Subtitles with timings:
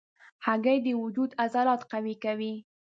[0.45, 2.53] هګۍ د وجود عضلات قوي کوي.